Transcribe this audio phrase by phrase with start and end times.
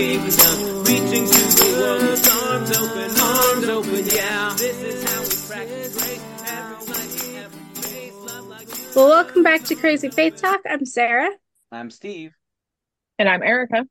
[0.00, 4.06] the kingdom, reaching to the world with arms open, arms open.
[4.06, 6.22] Yeah, this is how we practice grace.
[6.46, 10.60] Every touch, every face, love like Well, welcome back to Crazy Faith Talk.
[10.68, 11.30] I'm Sarah.
[11.70, 12.34] I'm Steve,
[13.18, 13.86] And I'm Erica.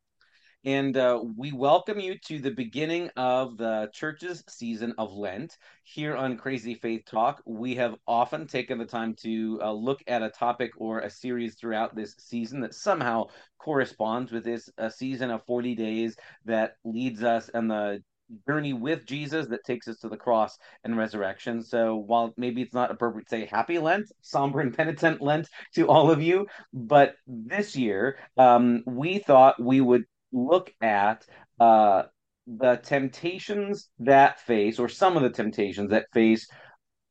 [0.65, 5.57] And uh, we welcome you to the beginning of the church's season of Lent.
[5.83, 10.21] Here on Crazy Faith Talk, we have often taken the time to uh, look at
[10.21, 13.27] a topic or a series throughout this season that somehow
[13.57, 18.03] corresponds with this a season of 40 days that leads us and the
[18.47, 21.63] journey with Jesus that takes us to the cross and resurrection.
[21.63, 25.87] So while maybe it's not appropriate to say happy Lent, somber and penitent Lent to
[25.87, 31.25] all of you, but this year um, we thought we would look at
[31.59, 32.03] uh,
[32.47, 36.47] the temptations that face, or some of the temptations that face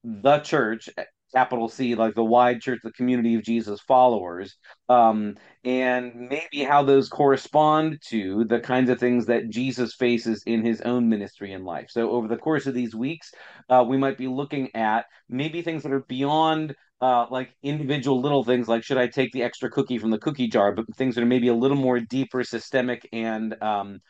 [0.05, 0.89] the church,
[1.35, 4.57] capital C, like the wide church, the community of Jesus followers,
[4.89, 10.65] um, and maybe how those correspond to the kinds of things that Jesus faces in
[10.65, 11.89] his own ministry and life.
[11.91, 13.31] So, over the course of these weeks,
[13.69, 16.75] uh, we might be looking at maybe things that are beyond.
[17.01, 20.49] Uh, like individual little things like should I take the extra cookie from the cookie
[20.49, 24.01] jar, but things that are maybe a little more deeper, systemic, and um,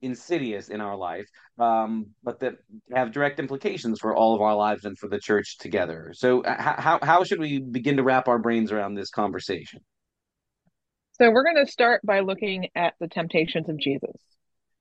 [0.00, 1.26] insidious in our life,
[1.58, 2.54] um, but that
[2.94, 6.12] have direct implications for all of our lives and for the church together.
[6.14, 9.80] So, uh, how how should we begin to wrap our brains around this conversation?
[11.20, 14.14] So we're going to start by looking at the temptations of Jesus.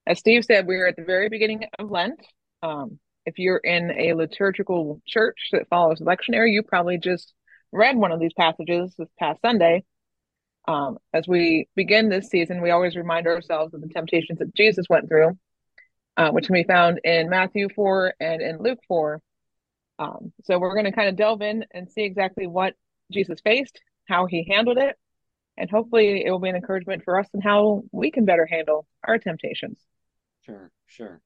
[0.06, 2.20] As Steve said, we're at the very beginning of Lent.
[2.62, 7.34] Um, if you're in a liturgical church that follows lectionary, you probably just
[7.72, 9.84] read one of these passages this past Sunday.
[10.68, 14.86] Um, as we begin this season, we always remind ourselves of the temptations that Jesus
[14.90, 15.38] went through,
[16.18, 19.22] uh, which can be found in Matthew 4 and in Luke 4.
[20.00, 22.76] Um, so we're going to kind of delve in and see exactly what
[23.12, 24.96] Jesus faced, how he handled it,
[25.58, 28.86] and hopefully it will be an encouragement for us and how we can better handle
[29.04, 29.80] our temptations.
[30.42, 31.22] Sure, sure.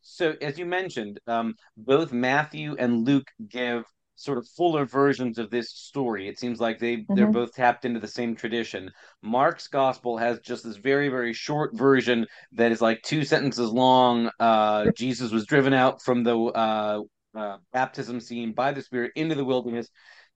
[0.00, 3.84] So, as you mentioned, um, both Matthew and Luke give
[4.16, 6.28] sort of fuller versions of this story.
[6.28, 7.32] It seems like they they're Mhm.
[7.32, 8.90] both tapped into the same tradition.
[9.22, 14.30] Mark's gospel has just this very very short version that is like two sentences long.
[14.38, 17.00] Uh, Jesus was driven out from the uh,
[17.34, 19.88] uh, baptism scene by the Spirit into the wilderness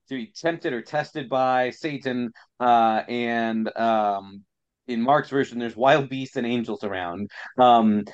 [0.08, 2.30] to be tempted or tested by Satan.
[2.60, 4.44] Uh, and um,
[4.86, 7.30] in Mark's version, there's wild beasts and angels around.
[7.58, 8.04] Um,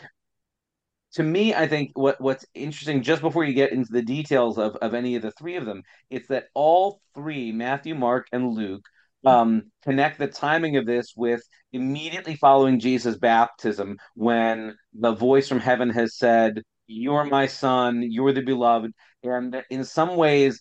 [1.15, 4.77] to me, I think what what's interesting just before you get into the details of
[4.77, 8.87] of any of the three of them, it's that all three, Matthew, Mark, and Luke,
[9.27, 15.61] um, connect the timing of this with immediately following Jesus' baptism, when the voice from
[15.61, 18.93] heaven has said, "You're my son, you're the beloved,"
[19.23, 20.61] and in some ways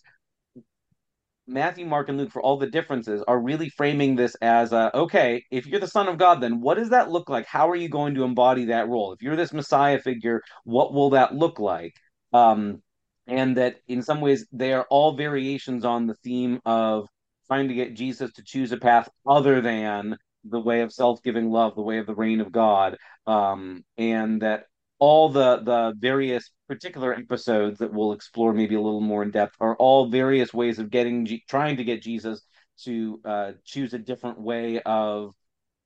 [1.50, 5.44] Matthew, Mark, and Luke, for all the differences, are really framing this as a, okay,
[5.50, 7.46] if you're the Son of God, then what does that look like?
[7.46, 9.12] How are you going to embody that role?
[9.12, 11.94] If you're this Messiah figure, what will that look like?
[12.32, 12.82] Um,
[13.26, 17.08] and that in some ways they are all variations on the theme of
[17.48, 21.74] trying to get Jesus to choose a path other than the way of self-giving love,
[21.74, 22.96] the way of the reign of God,
[23.26, 24.64] um, and that
[25.00, 29.56] all the the various particular episodes that we'll explore maybe a little more in depth
[29.60, 32.42] are all various ways of getting trying to get Jesus
[32.84, 35.34] to uh, choose a different way of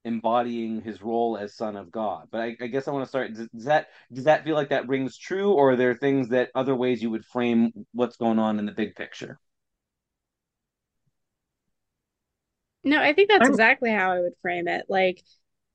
[0.04, 2.28] embodying his role as Son of God.
[2.30, 3.32] But I, I guess I want to start.
[3.34, 6.50] Does, does that does that feel like that rings true, or are there things that
[6.54, 9.38] other ways you would frame what's going on in the big picture?
[12.84, 14.86] No, I think that's I'm- exactly how I would frame it.
[14.88, 15.22] Like,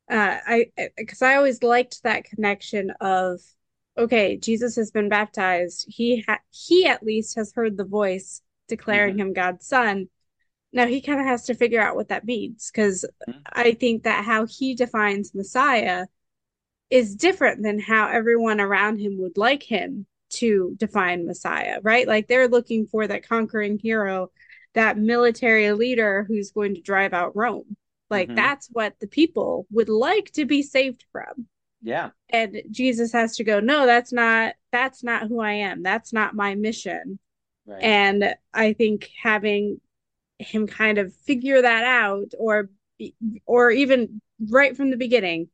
[0.10, 3.40] uh, I because I always liked that connection of,
[3.98, 5.86] okay, Jesus has been baptized.
[5.88, 10.10] He ha he at least has heard the voice declaring him God's son.
[10.72, 13.42] Now he kind of has to figure out what that means because Mhm.
[13.46, 16.06] I think that how he defines Messiah
[16.90, 22.08] is different than how everyone around him would like him to define Messiah, right?
[22.08, 24.32] Like they're looking for that conquering hero,
[24.74, 27.76] that military leader who's going to drive out Rome.
[28.10, 28.36] Like Mhm.
[28.36, 31.48] that's what the people would like to be saved from.
[31.82, 35.82] Yeah, And Jesus has to go, no, that's not that's not who I am.
[35.84, 37.20] That's not my mission.
[37.66, 37.84] right.
[37.84, 39.82] And I think having
[40.40, 42.70] him kind of figure that out or
[43.46, 45.50] or even right from the beginning,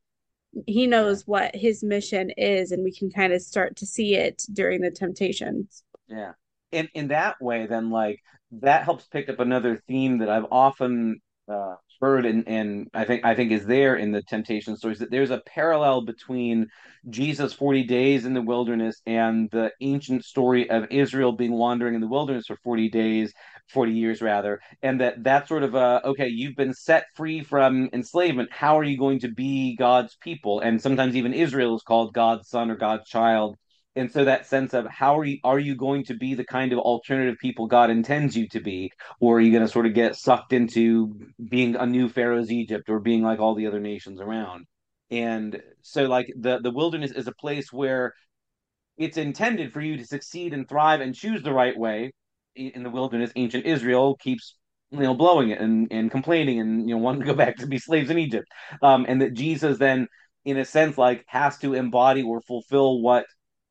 [0.67, 4.43] he knows what his mission is and we can kind of start to see it
[4.53, 5.83] during the temptations.
[6.07, 6.33] Yeah.
[6.71, 8.21] In in that way, then like
[8.51, 13.36] that helps pick up another theme that I've often uh, and and I think I
[13.36, 16.68] think is there in the temptation stories that there's a parallel between
[17.09, 22.01] Jesus 40 days in the wilderness and the ancient story of Israel being wandering in
[22.01, 23.33] the wilderness for 40 days
[23.69, 27.89] 40 years rather and that that sort of a okay you've been set free from
[27.94, 28.50] enslavement.
[28.51, 30.59] How are you going to be God's people?
[30.59, 33.57] And sometimes even Israel is called God's son or God's child
[33.95, 36.74] and so that sense of how are you are you going to be the kind
[36.74, 39.94] of alternative people God intends you to be, or are you going to sort of
[39.94, 41.18] get sucked into
[41.50, 44.65] being a new Pharaoh's Egypt or being like all the other nations around?
[45.09, 48.13] And so like the the wilderness is a place where
[48.97, 52.12] it's intended for you to succeed and thrive and choose the right way.
[52.56, 54.56] In the wilderness, ancient Israel keeps
[54.91, 57.68] you know blowing it and, and complaining and you know wanting to go back to
[57.68, 58.48] be slaves in Egypt.
[58.81, 60.07] Um, and that Jesus then
[60.44, 63.25] in a sense like has to embody or fulfill what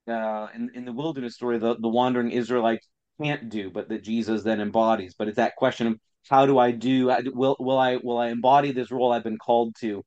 [0.09, 2.89] uh, in in the wilderness story, the the wandering Israelites
[3.21, 5.15] can't do, but that Jesus then embodies.
[5.17, 7.15] But it's that question of how do I do?
[7.35, 10.05] Will will I will I embody this role I've been called to,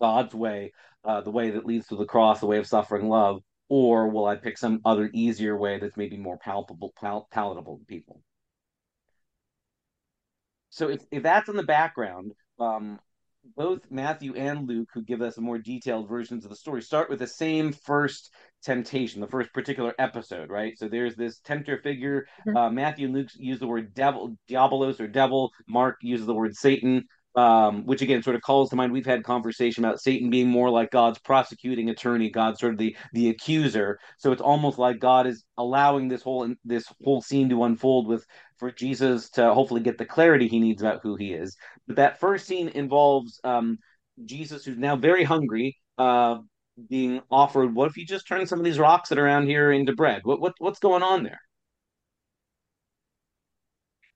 [0.00, 0.72] God's way,
[1.04, 4.26] uh, the way that leads to the cross, the way of suffering love, or will
[4.26, 8.22] I pick some other easier way that's maybe more palpable, pal- palatable to people?
[10.70, 12.98] So if if that's in the background, um,
[13.56, 17.18] both Matthew and Luke, who give us more detailed versions of the story, start with
[17.18, 18.30] the same first
[18.62, 20.78] temptation, the first particular episode, right?
[20.78, 22.26] So there's this tempter figure.
[22.46, 22.56] Mm-hmm.
[22.56, 25.50] Uh, Matthew and Luke use the word devil, diabolos or devil.
[25.68, 27.04] Mark uses the word Satan
[27.34, 30.68] um, which again sort of calls to mind we've had conversation about Satan being more
[30.70, 33.98] like God's prosecuting attorney, God sort of the the accuser.
[34.18, 38.26] So it's almost like God is allowing this whole this whole scene to unfold with
[38.58, 41.56] for Jesus to hopefully get the clarity he needs about who he is.
[41.86, 43.78] But that first scene involves um,
[44.24, 46.38] Jesus, who's now very hungry, uh,
[46.88, 49.72] being offered, "What if you just turn some of these rocks that are around here
[49.72, 50.22] into bread?
[50.24, 51.40] What what what's going on there?"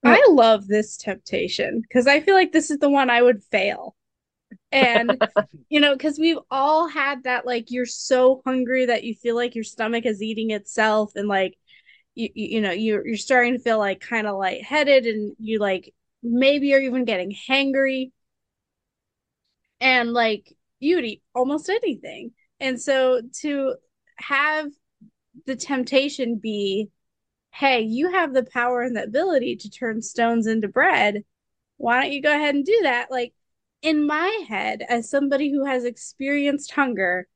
[0.05, 3.97] I love this temptation because I feel like this is the one I would fail.
[4.73, 5.21] And,
[5.71, 9.55] you know, because we've all had that, like, you're so hungry that you feel like
[9.55, 11.13] your stomach is eating itself.
[11.17, 11.57] And, like,
[12.15, 15.95] you, you know, you're, you're starting to feel like kind of lightheaded and you, like,
[16.23, 18.13] maybe you're even getting hangry.
[19.81, 22.33] And, like, you'd eat almost anything.
[22.61, 23.75] And so to
[24.17, 24.69] have
[25.45, 26.91] the temptation be,
[27.53, 31.25] hey, you have the power and the ability to turn stones into bread.
[31.77, 33.11] Why don't you go ahead and do that?
[33.11, 33.35] Like
[33.83, 37.29] in my head, as somebody who has experienced hunger,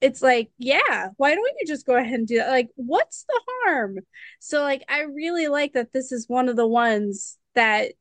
[0.00, 2.50] it's like, yeah, why don't you just go ahead and do that?
[2.50, 3.98] Like, what's the harm?
[4.40, 7.92] So, like, I really like that this is one of the ones that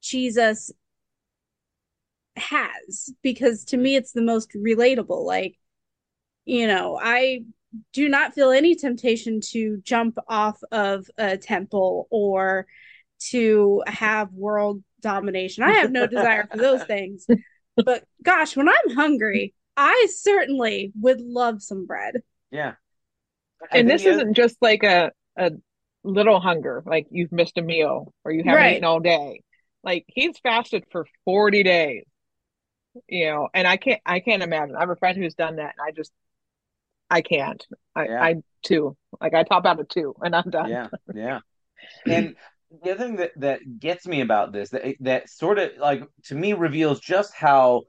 [0.00, 0.70] Jesus
[2.36, 5.24] has because to me, it's the most relatable.
[5.24, 5.58] Like,
[6.48, 7.42] you know, I
[7.92, 12.66] do not feel any temptation to jump off of a temple or
[13.30, 15.62] to have world domination.
[15.62, 17.26] I have no desire for those things.
[17.76, 22.22] But gosh, when I'm hungry, I certainly would love some bread.
[22.50, 22.74] Yeah.
[23.70, 25.50] and this isn't just like a, a
[26.02, 28.72] little hunger, like you've missed a meal or you haven't right.
[28.72, 29.42] eaten all day.
[29.84, 32.04] Like he's fasted for 40 days.
[33.06, 34.74] You know, and I can't I can't imagine.
[34.74, 36.10] I have a friend who's done that and I just
[37.10, 37.64] I can't.
[37.94, 38.22] I, yeah.
[38.22, 38.96] I two.
[39.20, 40.70] Like I top out at two and I'm done.
[40.70, 40.88] Yeah.
[41.14, 41.40] Yeah.
[42.06, 42.34] and
[42.82, 46.34] the other thing that, that gets me about this, that that sort of like to
[46.34, 47.84] me reveals just how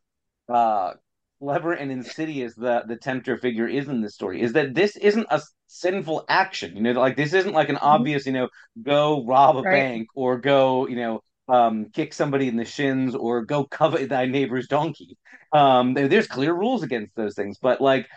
[0.48, 0.94] uh
[1.40, 5.28] clever and insidious the the tempter figure is in this story is that this isn't
[5.30, 7.86] a sinful action you know like this isn't like an mm-hmm.
[7.86, 8.50] obvious you know
[8.82, 9.72] go rob a right.
[9.72, 14.28] bank or go you know um, kick somebody in the shins or go covet thy
[14.28, 15.18] neighbor's donkey
[15.52, 18.08] um, there's clear rules against those things but like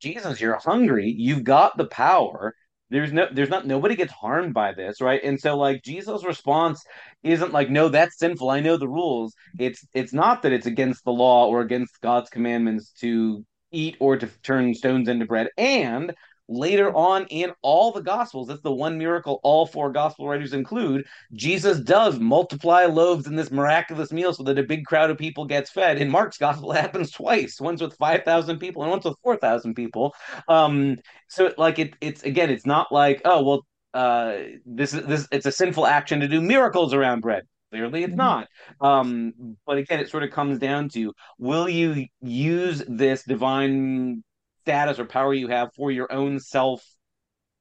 [0.00, 1.14] Jesus, you're hungry.
[1.16, 2.54] You've got the power.
[2.90, 5.20] There's no, there's not, nobody gets harmed by this, right?
[5.22, 6.82] And so, like, Jesus' response
[7.22, 8.48] isn't like, no, that's sinful.
[8.48, 9.34] I know the rules.
[9.58, 14.16] It's, it's not that it's against the law or against God's commandments to eat or
[14.16, 15.48] to turn stones into bread.
[15.58, 16.14] And
[16.48, 21.04] later on in all the gospels that's the one miracle all four gospel writers include
[21.34, 25.44] jesus does multiply loaves in this miraculous meal so that a big crowd of people
[25.44, 29.16] gets fed in mark's gospel it happens twice once with 5000 people and once with
[29.22, 30.14] 4000 people
[30.48, 30.96] um
[31.28, 35.46] so like it it's again it's not like oh well uh this is this it's
[35.46, 38.16] a sinful action to do miracles around bread Clearly, it's mm-hmm.
[38.16, 38.48] not.
[38.80, 44.24] Um, but again, it sort of comes down to will you use this divine
[44.68, 46.84] status or power you have for your own self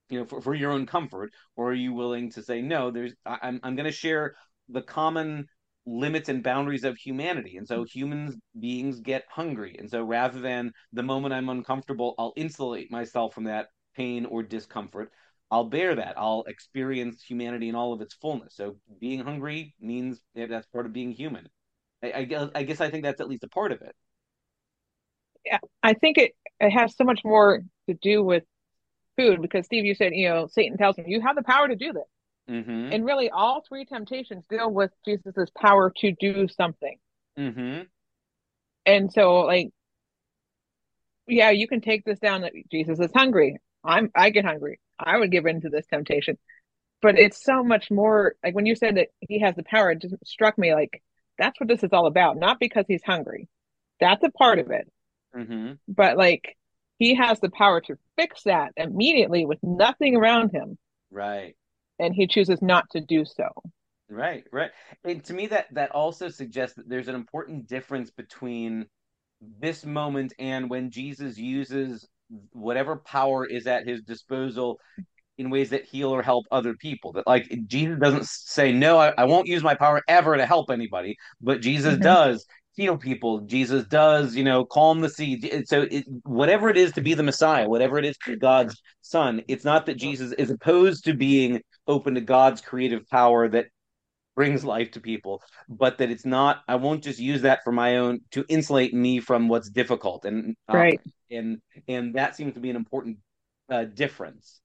[0.10, 3.14] you know for, for your own comfort or are you willing to say no there's
[3.26, 4.36] I, i'm, I'm going to share
[4.70, 5.48] the common
[5.86, 7.90] limits and boundaries of humanity and so mm.
[7.90, 13.34] humans beings get hungry and so rather than the moment i'm uncomfortable i'll insulate myself
[13.34, 15.12] from that pain or discomfort.
[15.50, 16.14] I'll bear that.
[16.18, 18.56] I'll experience humanity in all of its fullness.
[18.56, 21.48] So being hungry means that's part of being human.
[22.04, 23.96] I, I guess I guess I think that's at least a part of it.
[25.84, 28.44] I think it it has so much more to do with
[29.16, 31.76] food because Steve, you said you know Satan tells him you have the power to
[31.76, 32.04] do this,
[32.50, 32.94] Mm-hmm.
[32.94, 36.98] and really all three temptations deal with Jesus's power to do something.
[37.38, 37.82] Mm-hmm.
[38.86, 39.72] And so, like,
[41.28, 43.58] yeah, you can take this down that Jesus is hungry.
[43.84, 44.80] I'm I get hungry.
[44.98, 46.38] I would give in to this temptation.
[47.02, 50.02] But it's so much more like when you said that he has the power, it
[50.02, 51.04] just struck me like
[51.38, 52.38] that's what this is all about.
[52.38, 53.50] Not because he's hungry.
[54.00, 54.90] That's a part of it.
[55.36, 55.74] Mm-hmm.
[55.88, 56.58] But like
[56.98, 60.78] he has the power to fix that immediately with nothing around him.
[61.12, 61.56] Right.
[62.00, 63.50] And he chooses not to do so.
[64.10, 64.72] Right, right.
[65.04, 68.86] And to me that that also suggests that there's an important difference between
[69.60, 72.08] this moment and when Jesus uses
[72.52, 74.80] whatever power is at his disposal
[75.38, 77.14] in ways that heal or help other people.
[77.14, 80.72] That like Jesus doesn't say, No, I, I won't use my power ever to help
[80.72, 82.02] anybody, but Jesus Mhm.
[82.02, 82.46] does
[82.78, 83.42] heal people.
[83.42, 85.64] Jesus does, you know, calm the sea.
[85.66, 88.82] So it, whatever it is to be the Messiah, whatever it is to be God's
[89.02, 93.66] son, it's not that Jesus is opposed to being open to God's creative power that
[94.36, 96.62] brings life to people, but that it's not.
[96.68, 100.56] I won't just use that for my own to insulate me from what's difficult, and
[100.70, 101.02] uh, Right.
[101.32, 101.58] and
[101.88, 103.18] and that seems to be an important
[103.72, 104.62] uh, difference.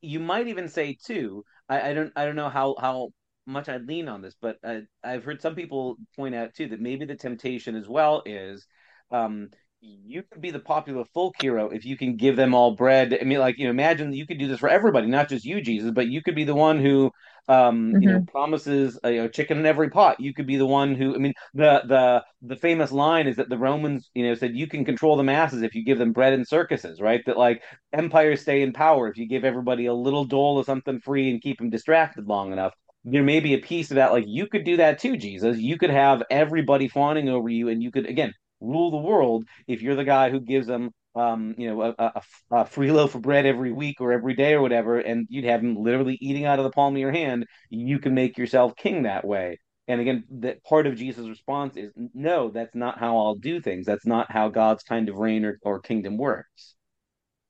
[0.00, 1.44] You might even say too.
[1.68, 2.12] I, I don't.
[2.16, 3.10] I don't know how how
[3.46, 6.80] much I lean on this, but uh, I've heard some people point out too that
[6.80, 8.66] maybe the temptation as well is.
[9.10, 9.50] Um,
[9.80, 13.16] you could be the popular folk hero if you can give them all bread.
[13.20, 15.60] I mean, like, you know, imagine you could do this for everybody, not just you,
[15.60, 17.10] Jesus, but you could be the one who,
[17.48, 20.18] um, you know, promises a, a chicken in every pot.
[20.18, 23.48] You could be the one who, I mean, the the the famous line is that
[23.48, 26.32] the Romans, you know, said you can control the masses if you give them bread
[26.32, 27.22] and circuses, right?
[27.26, 27.62] That like
[27.92, 31.40] empires stay in power if you give everybody a little dole of something free and
[31.40, 32.74] keep them distracted long enough.
[33.06, 35.58] There may be a piece of that, like you could do that too, Jesus.
[35.58, 39.80] You could have everybody fawning over you, and you could again rule the world if
[39.80, 43.22] you're the guy who gives them um, you know, a, a, a, free loaf of
[43.22, 46.58] bread every week or every day or whatever, and you'd have them literally eating out
[46.58, 49.58] of the palm of your hand, you can make yourself king that way.
[49.88, 53.86] And again, that part of Jesus' response is no, that's not how I'll do things.
[53.86, 56.74] That's not how God's kind of reign or, or kingdom works.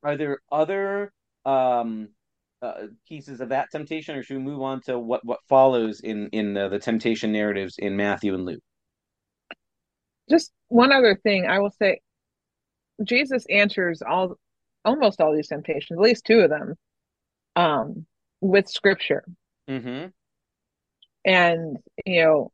[0.02, 1.12] Are there other
[1.44, 2.10] um,
[2.62, 6.28] uh, pieces of that temptation, or should we move on to what what follows in
[6.28, 8.62] in uh, the temptation narratives in Matthew and Luke?
[10.30, 12.00] Just one other thing I will say
[13.04, 14.36] Jesus answers all
[14.84, 16.74] almost all these temptations, at least two of them,
[17.56, 18.06] um,
[18.40, 19.24] with scripture.
[19.68, 20.08] Mm-hmm.
[21.24, 22.52] And, you know,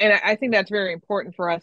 [0.00, 1.62] and I, I think that's very important for us.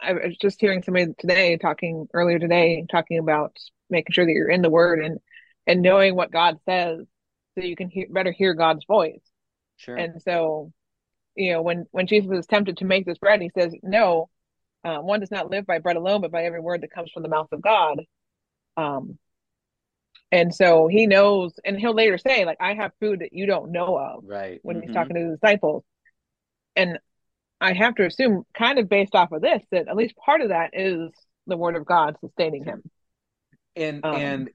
[0.00, 3.56] I was just hearing somebody today talking earlier today, talking about
[3.88, 5.20] making sure that you're in the word and
[5.66, 7.00] and knowing what God says
[7.54, 9.20] so you can hear, better hear God's voice.
[9.76, 9.96] Sure.
[9.96, 10.72] And so,
[11.34, 14.28] you know, when when Jesus is tempted to make this bread, he says, "No,
[14.84, 17.22] uh, one does not live by bread alone, but by every word that comes from
[17.22, 18.02] the mouth of God."
[18.76, 19.18] Um,
[20.32, 23.72] and so he knows, and he'll later say, "Like I have food that you don't
[23.72, 24.60] know of." right.
[24.62, 24.94] When he's Mhm.
[24.94, 25.84] talking to the disciples,
[26.74, 26.98] and
[27.60, 30.50] I have to assume, kind of based off of this, that at least part of
[30.50, 31.10] that is
[31.46, 32.82] the word of God sustaining him.
[33.76, 34.50] and Um, and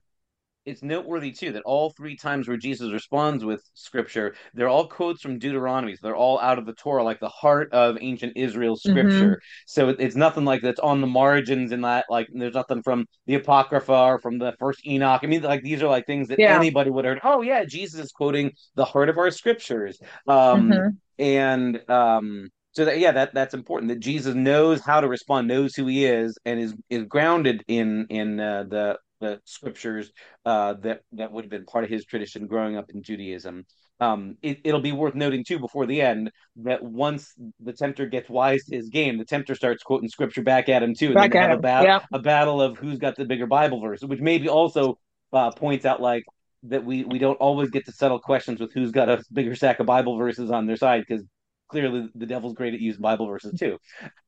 [0.64, 5.20] it's noteworthy too that all three times where Jesus responds with scripture, they're all quotes
[5.20, 5.94] from Deuteronomy.
[5.94, 8.86] So they're all out of the Torah, like the heart of ancient Israel Mm-hmm.
[8.86, 9.40] scripture.
[9.66, 13.06] So it, it's nothing like that's on the margins in that, like there's nothing from
[13.26, 15.20] the Apocrypha or from the first Enoch.
[15.22, 16.56] I mean, like these are like things that Yeah.
[16.56, 17.20] anybody would have heard.
[17.24, 19.98] Oh yeah, Jesus is quoting the heart of our scriptures.
[20.28, 20.98] Um, Mhm.
[21.18, 25.74] and um so that yeah that that's important that jesus knows how to respond knows
[25.74, 30.12] who he is and is is grounded in in uh, the the scriptures
[30.44, 33.64] uh that that would have been part of his tradition growing up in judaism
[34.00, 38.28] um it, it'll be worth noting too before the end that once the tempter gets
[38.28, 41.32] wise to his game the tempter starts quoting scripture back at him too and Back
[41.32, 42.00] then have a, bat- yeah.
[42.12, 44.98] a battle of who's got the bigger bible verse which maybe also
[45.32, 46.24] uh, points out like
[46.64, 49.80] that we we don't always get to settle questions with who's got a bigger sack
[49.80, 51.24] of bible verses on their side because
[51.72, 53.78] clearly the devil's great at using Bible verses too.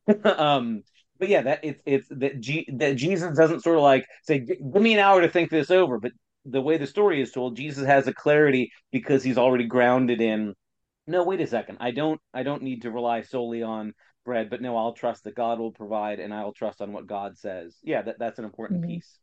[0.25, 0.83] um,
[1.25, 4.83] but yeah, that it's it's that G, that Jesus doesn't sort of like say, give
[4.83, 6.12] me an hour to think this over, but
[6.45, 10.52] the way the story is told, Jesus has a clarity because he's already grounded in.
[11.07, 11.78] No, wait a second.
[11.81, 12.21] I don't.
[12.35, 13.95] I don't need to rely solely on
[14.26, 17.38] bread, but no, I'll trust that God will provide, and I'll trust on what God
[17.38, 17.75] says.
[17.83, 18.88] Yeah, that that's an important Mhm.
[18.88, 19.19] piece.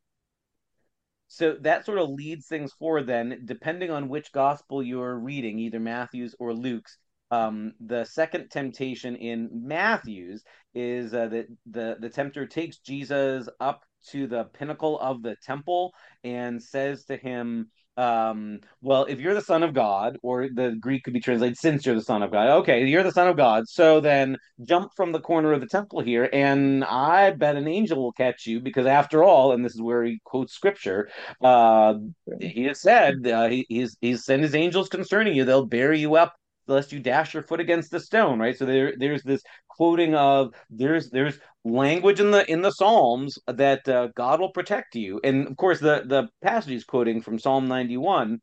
[1.28, 3.06] So that sort of leads things forward.
[3.06, 6.98] Then, depending on which gospel you're reading, either Matthew's or Luke's,
[7.32, 13.84] um, the second temptation in Matthew's is uh, that the the tempter takes Jesus up
[14.10, 19.42] to the pinnacle of the temple and says to him, um, well, if you're the
[19.42, 22.50] son of God, or the Greek could be translated, since you're the son of God,
[22.62, 23.68] okay, you're the son of God.
[23.68, 28.02] So then jump from the corner of the temple here, and I bet an angel
[28.02, 31.10] will catch you because, after all, and this is where he quotes scripture,
[31.42, 31.96] uh,
[32.40, 36.16] he has said, uh, he, he's, he's sent his angels concerning you, they'll bear you
[36.16, 36.34] up
[36.68, 38.58] lest you dash your foot against the stone right?
[38.58, 43.88] So there there's this quoting of there's there's language in the in the psalms that
[43.88, 45.20] uh, god will protect you.
[45.24, 48.40] And of course the the passage he's quoting from psalm 91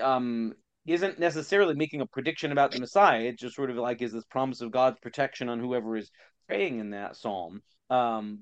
[0.00, 0.52] um
[0.86, 3.20] isn't necessarily making a prediction about the messiah.
[3.22, 6.10] It just sort of like is this promise of god's protection on whoever is
[6.48, 7.60] praying in that psalm?
[7.90, 8.40] Um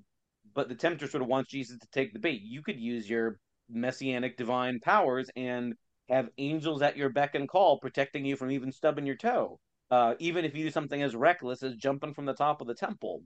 [0.54, 2.40] but the tempter sort of wants jesus to take the bait.
[2.42, 3.38] You could use your
[3.70, 5.74] messianic divine powers and
[6.08, 9.58] have angels at your beck and call protecting you from even stubbing your toe
[9.90, 12.74] uh, even if you do something as reckless as jumping from the top of the
[12.74, 13.22] temple.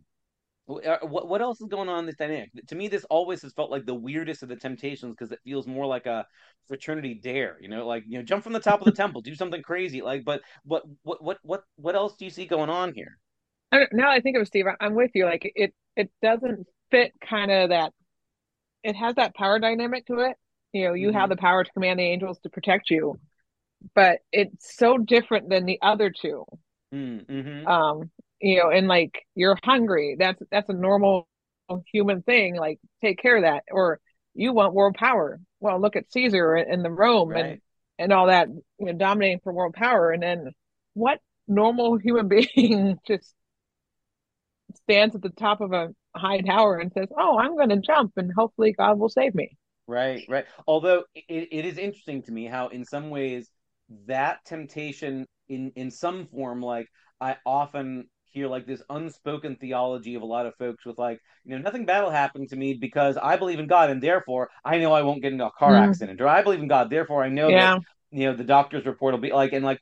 [0.68, 2.50] Uh, what what else is going on in this dynamic?
[2.68, 5.66] To me, this always has felt like the weirdest of the temptations because it feels
[5.66, 6.24] more like a
[6.68, 7.56] fraternity dare.
[7.60, 10.02] You know, like you know, jump from the top of the temple, do something crazy.
[10.02, 13.18] Like, but what what what what what else do you see going on here?
[13.92, 15.24] now I think of Steve, I'm with you.
[15.24, 17.92] Like it it doesn't fit kind of that.
[18.84, 20.36] It has that power dynamic to it.
[20.72, 21.18] You know, you mm-hmm.
[21.18, 23.18] have the power to command the angels to protect you,
[23.94, 26.44] but it's so different than the other 2
[26.94, 27.66] mm-hmm.
[27.66, 28.10] Um,
[28.40, 30.16] you know, and like you're hungry.
[30.18, 31.28] That's that's a normal
[31.92, 32.56] human thing.
[32.56, 33.64] Like take care of that.
[33.70, 34.00] Or
[34.34, 35.40] you want world power.
[35.60, 37.44] Well, look at Caesar and the Rome right.
[37.44, 37.60] and
[37.98, 40.10] and all that, you know, dominating for world power.
[40.10, 40.50] And then
[40.94, 43.34] what normal human being just
[44.82, 48.12] stands at the top of a high tower and says, "Oh, I'm going to jump,
[48.16, 50.44] and hopefully God will save me." Right, right.
[50.66, 53.50] Although it, it is interesting to me how, in some ways,
[54.06, 56.88] that temptation in in some form like
[57.20, 61.54] i often hear like this unspoken theology of a lot of folks with like you
[61.54, 64.78] know nothing bad will happen to me because i believe in god and therefore i
[64.78, 65.88] know i won't get into a car mm.
[65.88, 67.74] accident or i believe in god therefore i know yeah.
[67.74, 69.80] that you know the doctor's report will be like and like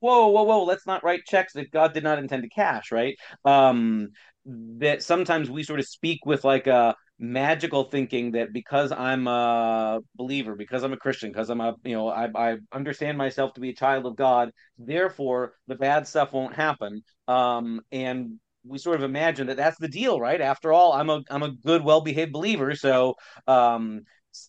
[0.00, 3.16] whoa whoa whoa let's not write checks that god did not intend to cash right
[3.44, 4.08] um
[4.44, 10.00] that sometimes we sort of speak with like a magical thinking that because I'm a
[10.16, 13.60] believer, because I'm a Christian, because I'm a you know I I understand myself to
[13.60, 17.02] be a child of God, therefore the bad stuff won't happen.
[17.28, 20.40] Um, and we sort of imagine that that's the deal, right?
[20.40, 23.14] After all, I'm a I'm a good, well behaved believer, so
[23.46, 24.02] um,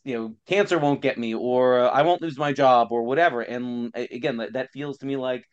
[0.03, 3.41] you know, cancer won't get me, or I won't lose my job, or whatever.
[3.41, 5.43] And again, that, that feels to me like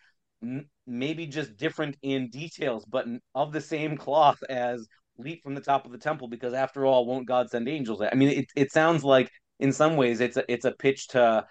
[0.87, 4.89] maybe just different in details, but of the same cloth as
[5.21, 8.03] leap from the top of the temple because after all won't god send angels?
[8.03, 11.47] I mean it, it sounds like in some ways it's a, it's a pitch to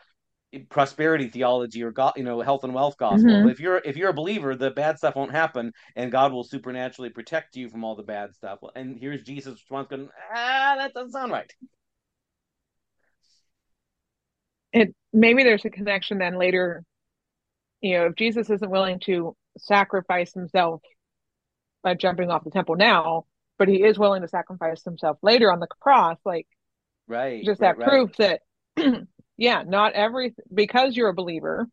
[0.70, 3.30] prosperity theology or god you know health and wealth gospel.
[3.30, 3.50] Mm-hmm.
[3.50, 7.12] if you're if you're a believer the bad stuff won't happen and god will supernaturally
[7.12, 8.60] protect you from all the bad stuff.
[8.76, 11.52] And here's jesus response going ah that doesn't sound right.
[14.74, 16.84] It maybe there's a connection then later.
[17.82, 20.82] You know if jesus isn't willing to sacrifice himself
[21.84, 23.26] by jumping off the temple now
[23.60, 26.48] but he is willing to sacrifice himself later on the cross like
[27.08, 27.90] right just right, that right.
[27.90, 28.42] proof that
[29.38, 31.68] yeah not every because you're a believer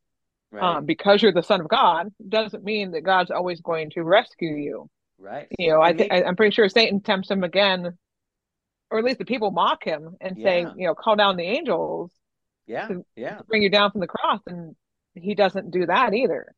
[0.50, 0.62] right.
[0.62, 4.54] um, because you're the son of god doesn't mean that god's always going to rescue
[4.54, 7.96] you right you know i think i'm pretty sure satan tempts him again
[8.90, 10.44] or at least the people mock him and yeah.
[10.44, 12.10] say you know call down the angels
[12.66, 14.74] yeah yeah bring you down from the cross and
[15.14, 16.52] he doesn't do that either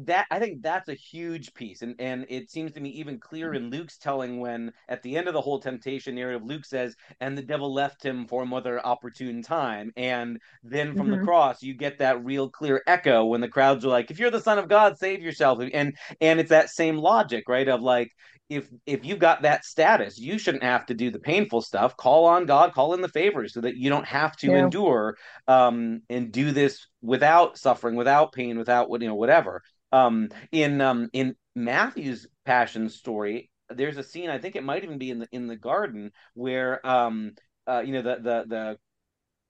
[0.00, 3.54] that I think that's a huge piece, and and it seems to me even clearer
[3.54, 7.36] in Luke's telling when at the end of the whole temptation narrative, Luke says, "And
[7.36, 11.20] the devil left him for another opportune time," and then from mm-hmm.
[11.20, 14.30] the cross you get that real clear echo when the crowds are like, "If you're
[14.30, 17.68] the Son of God, save yourself," and and it's that same logic, right?
[17.68, 18.10] Of like
[18.50, 21.96] if if you got that status, you shouldn't have to do the painful stuff.
[21.96, 24.64] Call on God, call in the favors, so that you don't have to yeah.
[24.64, 29.62] endure um, and do this without suffering, without pain, without you know whatever.
[29.92, 34.28] Um, in um, in Matthew's passion story, there's a scene.
[34.28, 37.32] I think it might even be in the in the garden where um,
[37.68, 38.78] uh, you know the the the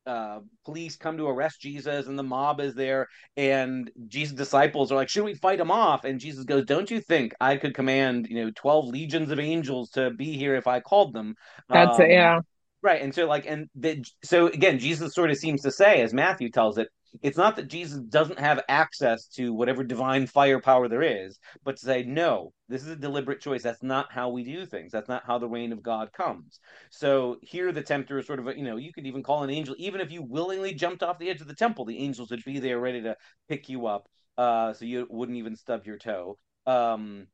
[0.07, 4.97] uh, police come to arrest Jesus and the mob is there and Jesus' disciples are
[4.97, 6.05] like, should we fight him off?
[6.05, 9.91] And Jesus goes, don't you think I could command, you know, 12 legions of angels
[9.91, 11.35] to be here if I called them?
[11.69, 12.13] That's um, it.
[12.13, 12.41] Yeah.
[12.83, 13.03] Right.
[13.03, 16.51] And so like, and the, so again, Jesus sort of seems to say, as Matthew
[16.51, 16.89] tells it,
[17.23, 21.85] it's not that Jesus doesn't have access to whatever divine firepower there is, but to
[21.85, 23.63] say, no, this is a deliberate choice.
[23.63, 24.93] That's not how we do things.
[24.93, 26.61] That's not how the reign of God comes.
[26.91, 29.51] So here, the tempter is sort of, a, you know, you could even call an
[29.51, 32.45] angel, even if you willingly jumped off the edge of the temple, the angels would
[32.45, 33.17] be there ready to
[33.49, 34.07] pick you up,
[34.39, 36.39] uh, so you wouldn't even stub your toe.
[36.67, 37.27] Um,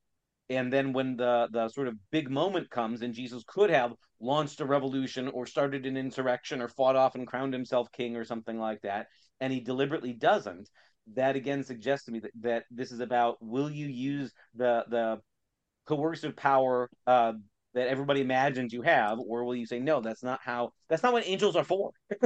[0.48, 4.60] and then when the the sort of big moment comes and jesus could have launched
[4.60, 8.58] a revolution or started an insurrection or fought off and crowned himself king or something
[8.58, 9.06] like that
[9.40, 10.68] and he deliberately doesn't,
[11.14, 15.20] that again suggests to me that, that this is about will you use the the
[15.86, 17.32] coercive power uh,
[17.74, 20.00] that everybody imagines you have, or will you say no?
[20.00, 20.72] That's not how.
[20.88, 21.92] That's not what angels are for.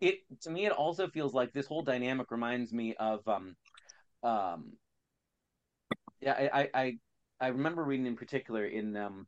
[0.00, 3.56] it to me, it also feels like this whole dynamic reminds me of um,
[4.22, 4.72] um,
[6.20, 6.98] yeah, I I
[7.40, 9.26] I remember reading in particular in um,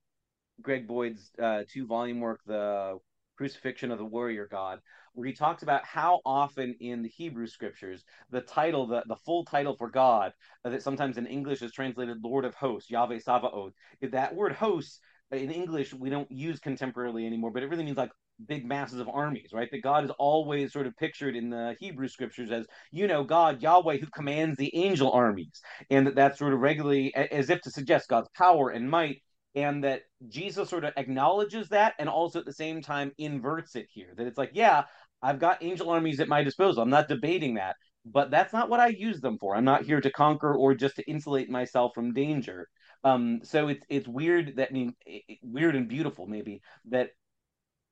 [0.63, 2.99] Greg Boyd's uh, two volume work, The
[3.41, 4.81] Crucifixion of the Warrior God,
[5.15, 9.47] where he talks about how often in the Hebrew scriptures the title, the, the full
[9.47, 13.73] title for God, uh, that sometimes in English is translated Lord of Hosts, Yahweh Sabaoth,
[14.03, 15.01] that word hosts
[15.33, 18.11] in English we don't use contemporarily anymore, but it really means like
[18.47, 19.71] big masses of armies, right?
[19.73, 23.63] That God is always sort of pictured in the Hebrew scriptures as, you know, God,
[23.63, 25.63] Yahweh, who commands the angel armies.
[25.89, 29.23] And that that's sort of regularly as if to suggest God's power and might.
[29.55, 33.87] And that Jesus sort of acknowledges that and also at the same time inverts it
[33.91, 34.13] here.
[34.17, 34.85] That it's like, yeah,
[35.23, 36.83] I've got angel armies at my disposal.
[36.83, 37.77] I'm not debating that.
[38.07, 39.55] But that's not what I use them for.
[39.55, 42.69] I'm not here to conquer or just to insulate myself from danger.
[43.05, 47.11] Um, so it's it's weird that I mean it, weird and beautiful maybe that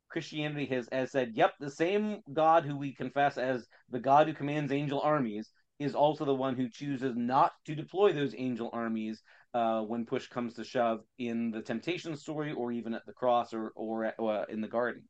[0.08, 4.34] Christianity has, has said, yep, the same God who we confess as the God who
[4.34, 9.22] commands angel armies is also the one who chooses not to deploy those angel armies
[9.54, 13.52] uh, when push comes to shove in the temptation story or even at the cross
[13.54, 15.02] or, or at, uh, in the garden.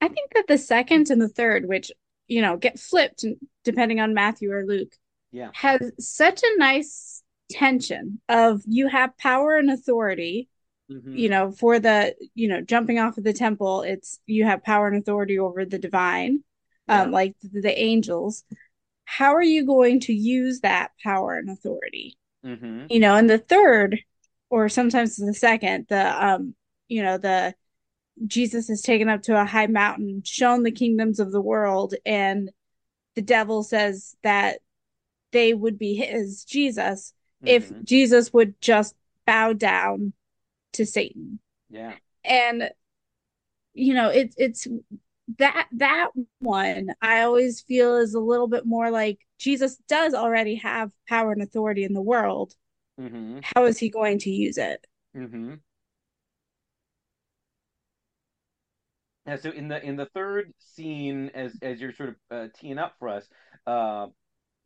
[0.00, 1.90] I think that the second and the third, which,
[2.28, 3.24] you know, get flipped
[3.64, 4.92] depending on Matthew or Luke,
[5.32, 5.50] yeah.
[5.54, 10.48] has such a nice tension of you have power and authority
[10.90, 11.16] mm-hmm.
[11.16, 14.88] you know for the you know jumping off of the temple it's you have power
[14.88, 16.42] and authority over the divine
[16.88, 17.02] yeah.
[17.02, 18.44] um like the, the, angels
[19.04, 22.86] how are you going to use that power and authority mm-hmm.
[22.90, 23.98] you know and the third
[24.50, 26.54] or sometimes the second the um
[26.88, 27.54] you know the
[28.26, 32.50] jesus is taken up to a high mountain shown the kingdoms of the world and
[33.14, 34.60] the devil says that
[35.32, 37.48] they would be his jesus mm-hmm.
[37.48, 38.94] if jesus would just
[39.26, 40.12] bow down
[40.76, 41.40] to Satan.
[41.68, 41.94] Yeah.
[42.24, 42.70] And
[43.74, 44.66] you know, it's it's
[45.38, 50.56] that that one I always feel is a little bit more like Jesus does already
[50.56, 52.54] have power and authority in the world.
[53.00, 53.40] Mm-hmm.
[53.42, 54.86] How is he going to use it?
[55.16, 55.54] Mm-hmm.
[59.26, 62.78] Yeah, so in the in the third scene, as as you're sort of uh, teeing
[62.78, 63.26] up for us,
[63.66, 64.06] uh,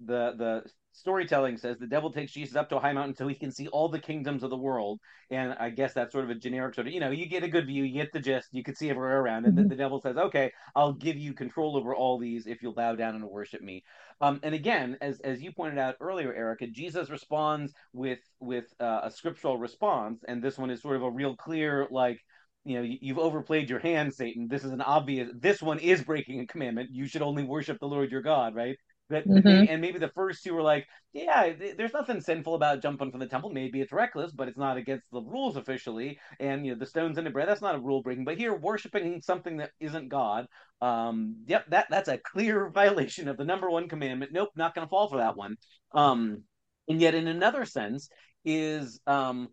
[0.04, 3.34] the the storytelling says the devil takes Jesus up to a high mountain so he
[3.34, 5.00] can see all the kingdoms of the world.
[5.30, 7.48] And I guess that's sort of a generic sort of, you know, you get a
[7.48, 9.44] good view, you get the gist, you can see everywhere around.
[9.44, 9.56] And mm-hmm.
[9.56, 12.96] then the devil says, okay, I'll give you control over all these if you'll bow
[12.96, 13.84] down and worship me.
[14.20, 19.00] Um, and again, as as you pointed out earlier, Erica, Jesus responds with with uh,
[19.04, 22.18] a scriptural response, and this one is sort of a real clear like
[22.64, 26.40] you know you've overplayed your hand satan this is an obvious this one is breaking
[26.40, 28.76] a commandment you should only worship the lord your god right
[29.10, 29.70] that mm-hmm.
[29.70, 33.26] and maybe the first two were like, yeah, there's nothing sinful about jumping from the
[33.26, 33.50] temple.
[33.50, 36.18] Maybe it's reckless, but it's not against the rules officially.
[36.38, 38.24] And you know, the stones in the bread, that's not a rule breaking.
[38.24, 40.46] But here, worshiping something that isn't God,
[40.80, 44.32] um, yep, that that's a clear violation of the number one commandment.
[44.32, 45.56] Nope, not going to fall for that one.
[45.92, 46.44] Um,
[46.88, 48.08] and yet, in another sense,
[48.44, 49.48] is um,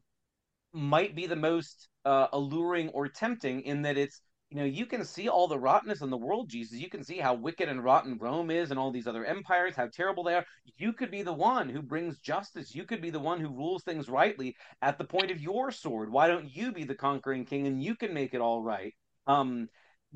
[0.74, 5.04] might be the most uh, alluring or tempting in that it's you know, you can
[5.04, 6.80] see all the rottenness in the world, Jesus.
[6.80, 9.88] You can see how wicked and rotten Rome is and all these other empires, how
[9.88, 10.46] terrible they are.
[10.78, 12.74] You could be the one who brings justice.
[12.74, 16.10] You could be the one who rules things rightly at the point of your sword.
[16.10, 18.94] Why don't you be the conquering king and you can make it all right?
[19.26, 19.68] Um,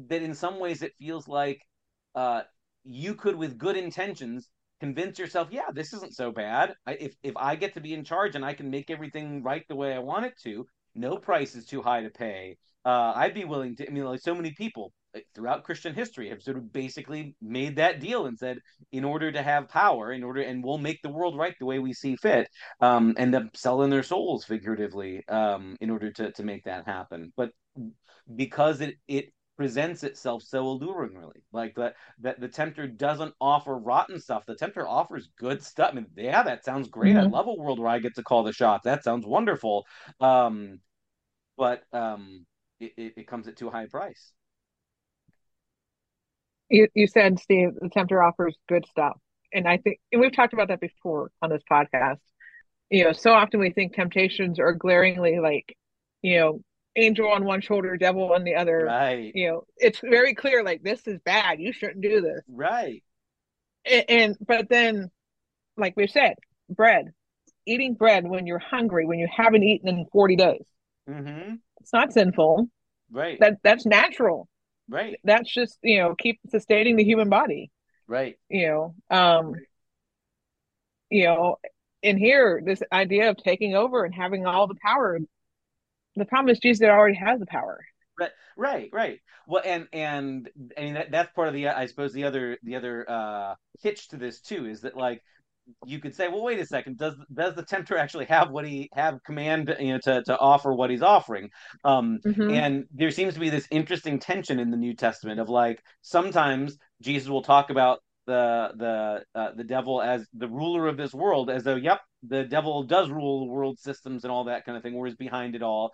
[0.08, 1.62] that in some ways it feels like
[2.16, 2.44] uh,
[2.86, 6.74] you could, with good intentions, convince yourself, yeah, this isn't so bad.
[6.88, 9.64] I, if if I get to be in charge and I can make everything right
[9.68, 13.34] the way I want it to, no price is too high to pay uh, I'd
[13.34, 13.88] be willing to.
[13.88, 14.94] I mean, like so many people
[15.36, 18.60] throughout Christian history have sort of basically made that deal and said,
[18.92, 21.80] in order to have power, in order, and we'll make the world right the way
[21.80, 22.48] we see fit,
[22.80, 27.32] um, end up selling their souls figuratively um, in order to to make that happen.
[27.38, 27.52] But
[28.34, 29.26] because it it
[29.62, 34.44] presents itself so alluringly, like that that the tempter doesn't offer rotten stuff.
[34.48, 35.90] The tempter offers good stuff.
[35.92, 37.16] I mean, yeah, that sounds great.
[37.16, 37.28] Mm-hmm.
[37.28, 38.86] I love a world where I get to call the shots.
[38.86, 39.86] That sounds wonderful.
[40.20, 40.80] Um,
[41.58, 42.48] but um,
[42.80, 44.32] it, it, comes at too high a price.
[46.70, 49.20] You, you said, Steve, the tempter offers good stuff.
[49.54, 52.22] And I think, and we've talked about that before on this podcast.
[52.90, 55.78] You know, so often we think temptations are glaringly like,
[56.24, 56.62] you know,
[56.96, 58.86] angel on one shoulder, devil on the other.
[58.86, 59.32] Right.
[59.34, 61.60] You know, it's very clear like this is bad.
[61.60, 62.42] You shouldn't do this.
[62.48, 63.04] Right.
[63.86, 65.10] And, and but then,
[65.78, 66.36] like we've said,
[66.70, 67.14] bread,
[67.66, 70.66] eating bread when you're hungry, when you haven't eaten in 40 days.
[71.10, 71.56] Mm-hmm.
[71.82, 72.70] It's not sinful.
[73.12, 73.40] Right.
[73.40, 74.48] That that's natural.
[74.88, 75.18] Right.
[75.24, 77.72] That's just, you know, keep sustaining the human body,
[78.08, 78.38] Right.
[78.50, 78.96] you know.
[79.10, 79.54] Um,
[81.10, 81.58] you know,
[82.02, 85.20] in here, this idea of taking over and having all the power,
[86.16, 87.80] the problem is Jesus already has the power.
[88.20, 89.20] Right, right, right.
[89.48, 92.76] Well, and and I mean that that's part of the I suppose the other the
[92.76, 95.22] other uh hitch to this too is that like
[95.86, 98.90] you could say, well, wait a second, does does the tempter actually have what he
[98.94, 101.50] have command you know to to offer what he's offering?
[101.84, 102.52] Um, Mhm.
[102.54, 106.78] and there seems to be this interesting tension in the New Testament of like sometimes
[107.02, 111.50] Jesus will talk about the the uh, the devil as the ruler of this world,
[111.50, 114.84] as though, yep, the devil does rule the world systems and all that kind of
[114.84, 115.92] thing, or is behind it all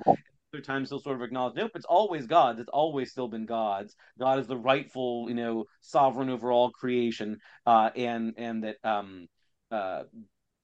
[0.53, 2.59] other times he'll sort of acknowledge, nope, it's always God's.
[2.59, 3.95] It's always still been God's.
[4.19, 9.27] God is the rightful, you know, sovereign over all creation, uh, and and that um,
[9.71, 10.03] uh,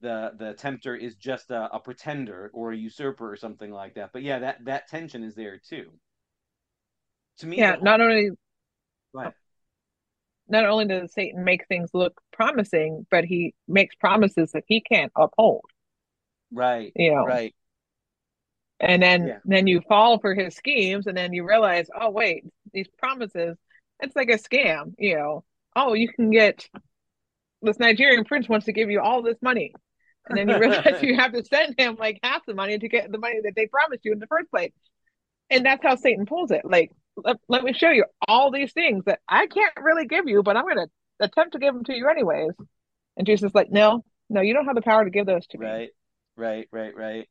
[0.02, 4.12] the the tempter is just a, a pretender or a usurper or something like that.
[4.13, 5.91] But yeah, that that tension is there too.
[7.39, 8.30] To me, Yeah, not only
[9.13, 9.34] Go ahead.
[10.48, 15.12] Not only does Satan make things look promising, but he makes promises that he can't
[15.16, 15.66] uphold,
[16.52, 17.26] right, you know.
[17.26, 17.54] right,
[18.80, 19.40] And then Yeah.
[19.46, 23.58] then you fall for his schemes and then you realize, oh wait, these promises,
[24.00, 25.44] it's like a scam, you know.
[25.76, 26.68] Oh, you can get
[27.62, 29.74] this Nigerian prince wants to give you all this money.
[30.30, 33.12] And then you realize you have to send him like half the money to get
[33.12, 34.74] the money that they promised you in the first place.
[35.50, 36.64] And that's how Satan pulls it.
[36.66, 40.43] Like, let, let me show you all these things that I can't really give you,
[40.43, 40.88] but I'm going to
[41.19, 42.52] attempt to give them to you anyways.
[43.17, 45.58] And Jesus is like, no, no, you don't have the power to give those to
[45.58, 45.67] me.
[45.67, 45.89] right,
[46.36, 47.30] right, right, right.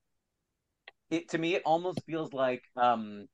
[1.10, 3.26] It to me, it almost feels like um,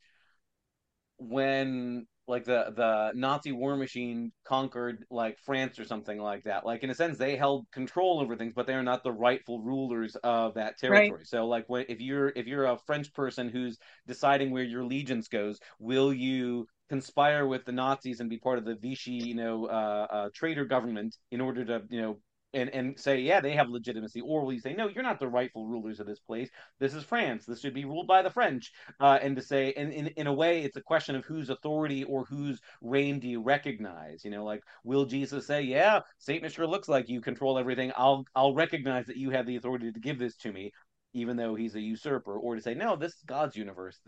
[1.19, 6.65] when like the the Nazi war machine conquered like France or something like that.
[6.67, 9.61] Like in a sense, they held control over things, but they are not the rightful
[9.61, 11.25] rulers of that territory.
[11.25, 15.29] So like when if you're if you're a French person who's deciding where your allegiance
[15.29, 19.67] goes, will you conspire with the Nazis and be part of the Vichy, you know,
[19.67, 22.19] uh, uh, traitor government in order to, you know,
[22.55, 25.29] and and say, yeah, they have legitimacy, or will you say, no, you're not the
[25.29, 26.49] rightful rulers of this place.
[26.79, 27.45] This is France.
[27.45, 28.73] This should be ruled by the French.
[29.01, 32.05] Uh, and to say, and in in a way, it's a question of whose authority
[32.05, 34.25] or whose reign do you recognize?
[34.25, 37.93] You know, like will Jesus say, yeah, Satan sure looks like you control everything.
[37.97, 40.73] I'll I'll recognize that you have the authority to give this to me,
[41.13, 44.01] even though he's a usurper, or to say, no, this is God's universe.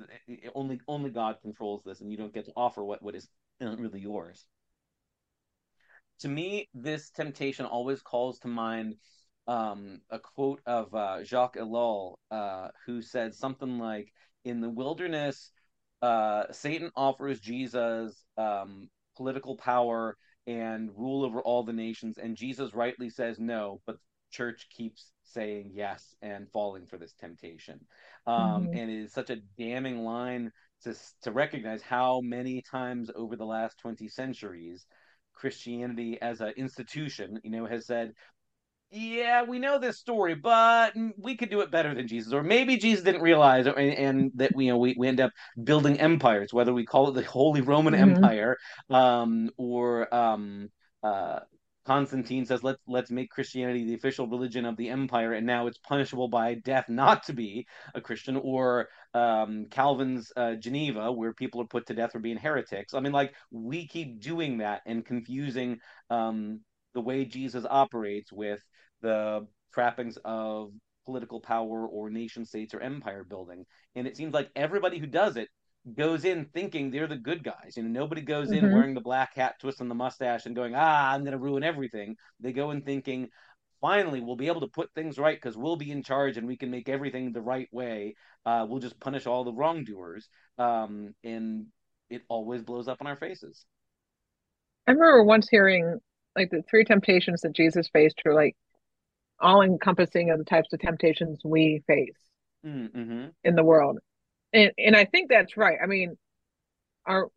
[0.54, 3.28] Only only God controls this, and you don't get to offer what what is
[3.60, 4.46] really yours
[6.20, 8.96] to me, this temptation always calls to mind
[9.46, 14.12] um, a quote of uh, Jacques Ellul, uh, who said something like,
[14.44, 15.50] "In the wilderness,
[16.02, 22.74] uh, Satan offers Jesus um, political power and rule over all the nations, and Jesus
[22.74, 27.80] rightly says no, but the church keeps saying yes and falling for this temptation."
[28.26, 28.68] Um, Mhm.
[28.72, 30.52] And it is such a damning line
[30.82, 34.86] to to recognize how many times over the last twenty centuries
[35.40, 38.12] Christianity as an institution, you know, has said,
[38.92, 42.76] yeah, we know this story, but we could do it better than Jesus, or maybe
[42.76, 45.30] Jesus didn't realize, and, and that you know we, we end up
[45.62, 48.16] building empires, whether we call it the Holy Roman Mhm.
[48.16, 48.56] Empire,
[48.90, 50.70] um, or um,
[51.04, 51.40] uh,
[51.90, 55.78] Constantine says let's let's make Christianity the official religion of the empire, and now it's
[55.78, 61.60] punishable by death not to be a Christian, or um, Calvin's uh, Geneva, where people
[61.60, 62.94] are put to death for being heretics.
[62.94, 65.78] I mean, like we keep doing that and confusing
[66.10, 66.60] um,
[66.94, 68.60] the way Jesus operates with
[69.02, 70.70] the trappings of
[71.06, 73.66] political power or nation states or empire building.
[73.96, 75.48] And it seems like everybody who does it
[75.96, 77.76] goes in thinking they're the good guys.
[77.76, 78.72] You know, nobody goes in Mhm.
[78.72, 82.16] wearing the black hat, twisting the mustache, and going, ah, I'm going to ruin everything.
[82.40, 83.28] They go in thinking,
[83.80, 86.56] finally, we'll be able to put things right because we'll be in charge and we
[86.56, 88.14] can make everything the right way.
[88.44, 90.28] Uh, we'll just punish all the wrongdoers.
[90.58, 91.66] Um, and
[92.10, 93.64] it always blows up in our faces.
[94.86, 96.00] I remember once hearing
[96.36, 98.56] like the three temptations that Jesus faced were like
[99.40, 102.18] all encompassing of the types of temptations we face
[102.64, 103.28] Mm-hmm.
[103.44, 103.98] in the world.
[104.52, 105.78] And and I think that's right.
[105.82, 106.16] I mean,
[107.06, 107.28] are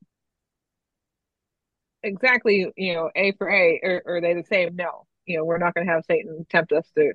[2.02, 4.76] exactly, you know, A for A, or, are they the same?
[4.76, 5.06] No.
[5.26, 7.14] You know, we're not going to have Satan tempt us to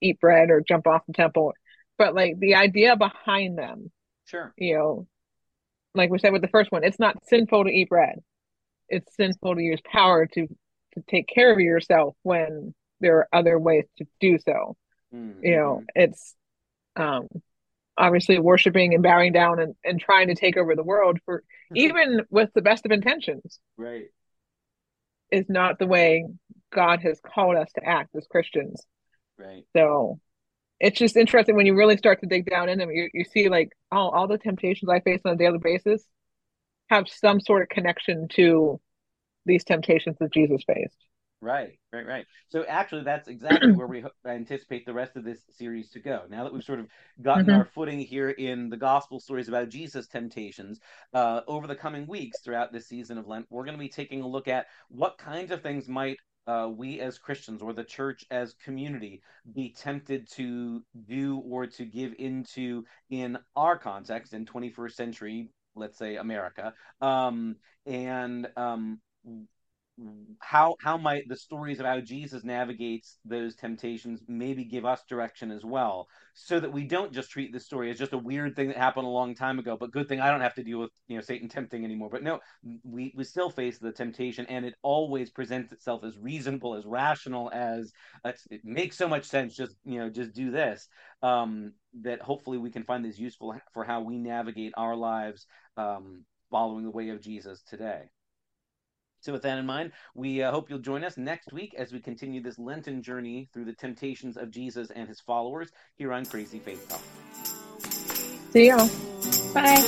[0.00, 1.52] eat bread or jump off the temple.
[1.96, 3.90] But like the idea behind them,
[4.26, 4.52] Sure.
[4.56, 5.06] you know,
[5.94, 8.20] like we said with the first one, it's not sinful to eat bread.
[8.88, 10.46] It's sinful to use power to
[10.94, 14.76] to take care of yourself when there are other ways to do so.
[15.14, 15.44] Mm-hmm.
[15.44, 16.34] You know, it's
[16.94, 17.26] um
[17.98, 21.42] obviously worshiping and bowing down and, and trying to take over the world for
[21.74, 24.06] even with the best of intentions right.
[25.30, 26.24] is not the way
[26.72, 28.82] God has called us to act as Christians.
[29.38, 29.64] Right.
[29.76, 30.20] So
[30.80, 32.90] it's just interesting when you really start to dig down in them.
[32.90, 36.02] You you see like all all the temptations I face on a daily basis.
[36.88, 38.80] have some sort of connection to
[39.44, 41.07] these temptations that Jesus faced.
[41.40, 42.26] Right, right, right.
[42.48, 46.24] So actually, that's exactly where we anticipate the rest of this series to go.
[46.28, 46.88] Now that we've sort of
[47.22, 47.54] gotten Mhm.
[47.54, 50.80] our footing here in the gospel stories about Jesus' temptations,
[51.12, 54.20] uh, over the coming weeks throughout this season of Lent, we're going to be taking
[54.22, 58.24] a look at what kinds of things might uh, we as Christians or the church
[58.32, 59.22] as community
[59.54, 65.98] be tempted to do or to give into in our context in 21st century, let's
[65.98, 67.54] say America, um,
[67.86, 69.00] and um,
[70.40, 75.50] how how might the stories of how Jesus navigates those temptations maybe give us direction
[75.50, 78.68] as well, so that we don't just treat this story as just a weird thing
[78.68, 79.76] that happened a long time ago.
[79.78, 82.10] But good thing I don't have to deal with you know Satan tempting anymore.
[82.10, 82.38] But no,
[82.84, 87.50] we we still face the temptation, and it always presents itself as reasonable, as rational,
[87.52, 87.92] as
[88.50, 89.56] it makes so much sense.
[89.56, 90.88] Just you know, just do this.
[91.22, 96.24] Um, that hopefully we can find this useful for how we navigate our lives um,
[96.50, 98.10] following the way of Jesus today.
[99.20, 102.00] So, with that in mind, we uh, hope you'll join us next week as we
[102.00, 106.58] continue this Lenten journey through the temptations of Jesus and his followers here on Crazy
[106.58, 107.02] Faith Talk.
[108.52, 108.88] See y'all.
[109.52, 109.84] Bye.